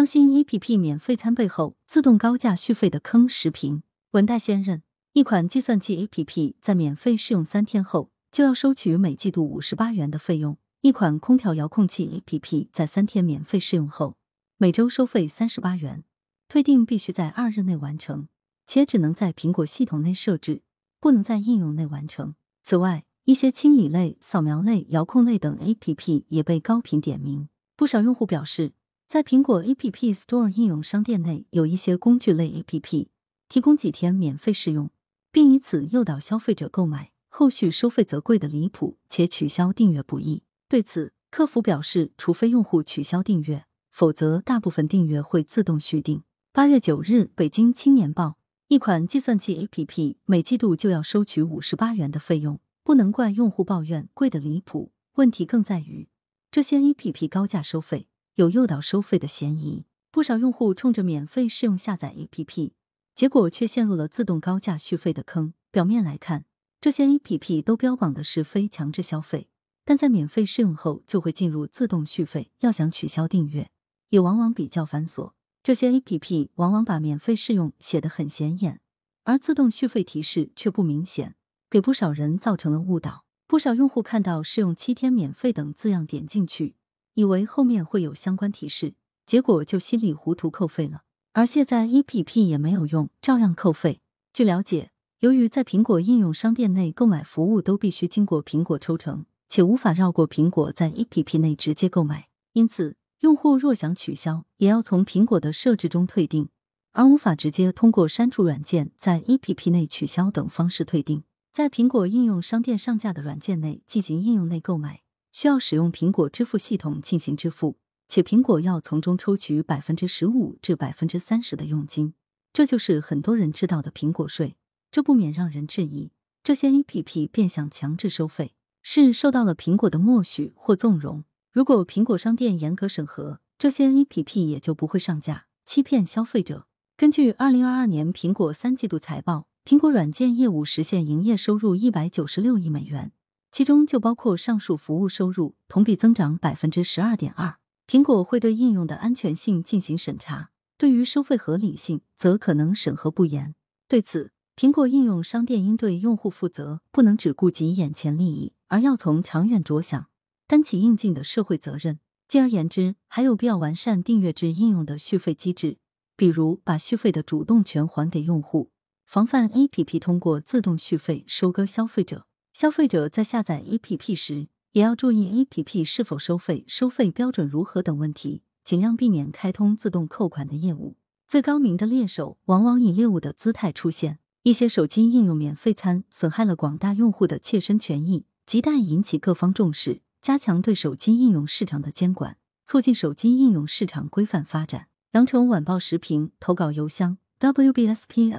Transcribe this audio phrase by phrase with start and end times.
[0.00, 3.82] 当新 APP 免费餐背后自动高价续费的坑视频。
[4.12, 14.16] 文代先任，一款计算器 APP 在免费试用三天后就要收取每季度五十八元的费用；一款空调遥控器 APP 在三天免费试用后，
[14.56, 16.02] 每周收费三十八元，
[16.48, 18.28] 退订必须在二日内完成，
[18.66, 20.62] 且只能在苹果系统内设置，
[20.98, 22.34] 不能在应用内完成。
[22.62, 27.50] 此外，一些清理类、扫描类、遥控类等 APP 也被高频点名。
[27.76, 28.72] 不少用户表示。
[29.10, 33.08] 在苹果 App Store 应用商店内，有一些工具类 App
[33.48, 34.88] 提供几天免费试用，
[35.32, 40.44] 并以此诱导消费者购买，后续收费则贵得离谱，且取消订阅不易。
[40.68, 46.22] 对此，客服表示，除非用户取消订阅，否则大部分订阅会自动续订。
[46.52, 48.38] 八月九日，北京青年报，
[48.68, 56.08] 一款计算器 App 每季度就要收取五十八元的费用，不能怪用户抱怨贵得离谱，问题更在于
[56.52, 58.06] 这些 App 高价收费。
[58.40, 62.70] 有诱导收费的嫌疑，不少用户冲着免费试用下载 APP，
[63.14, 65.52] 结果却陷入了自动高价续费的坑。
[65.70, 66.46] 表面来看，
[66.80, 69.50] 这些 APP 都标榜的是非强制消费，
[69.84, 73.70] 但在免费试用后就会进入自动续费，要想取消订阅，
[74.08, 75.32] 也往往比较繁琐。
[75.62, 78.80] 这些 APP 往往把免费试用写得很显眼，
[79.24, 81.34] 而自动续费提示却不明显，
[81.68, 83.26] 给不少人造成了误导。
[83.46, 86.76] 不少用户看到试用七天免费等字样点进去。
[87.14, 88.94] 以为后面会有相关提示，
[89.26, 91.02] 结果就稀里糊涂扣费了。
[91.32, 94.00] 而卸载 APP 也没有用，照样扣费。
[94.32, 106.48] 据了解，由于在苹果应用商店内购买服务都必须经过苹果抽成，且无法绕过苹果在 APP 内直接购买，因此用户若想取消，也要从苹果的设置中退订，
[106.92, 111.22] 而无法直接通过删除软件在 APP 内取消等方式退订。
[111.52, 115.02] 在苹果应用商店上架的软件内进行应用内购买。
[115.32, 117.76] 需要使用苹果支付系统进行支付，
[118.08, 122.14] 且苹果要从中抽取百分之十五至百分之三十的佣金，
[122.52, 124.56] 这就是很多人知道的苹果税。
[124.90, 126.10] 这不免让人质疑，
[126.42, 131.24] 这些 A P P 变相强制收费，是受到了苹果的默许或纵容。
[131.52, 136.66] 如果苹果商店严格审核，这些 A P P 也就不会上架，欺骗消费者。
[136.96, 143.12] 根据二零二二年苹果三季度财报，苹果软件业务实现营业收入一百九十六亿美元。
[143.50, 147.58] 其中就包括上述服务收入，同比增长百分之十二点二。
[147.86, 153.56] 苹果会对应用的安全性进行审查，对于收费合理性，则可能审核不严。
[153.88, 160.06] 对此，苹果应用商店应对用户负责，不能只顾及眼前利益，而要从长远着想，
[160.46, 161.98] 担起应尽的社会责任。
[162.28, 165.78] 进而言之，还有必要完善订阅制应用的续费机制，
[166.16, 168.70] 比如把续费的主动权还给用户，
[169.04, 172.28] 防范 APP 通过自动续费收割消费者。
[172.52, 180.96] 消费者在下载 APP 时，也要注意 APP 是否收费、收费标准如何等问题，尽量避免开通自动扣款的业务。
[181.28, 184.18] 最高明的猎手往往以猎物的姿态出现。
[184.42, 194.88] 一些手机应用免费餐损害了广大用户的切身权益，亟待引起各方重视，加强对手机应用市场的监管，促进手机应用市场规范发展。
[195.12, 198.38] 羊城晚报时评投稿邮箱：wbspycwb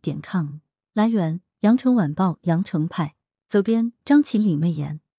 [0.00, 0.60] 点 com。
[0.94, 1.40] 来源。
[1.60, 3.16] 羊城晚报羊城派
[3.46, 5.00] 责编张起李媚妍。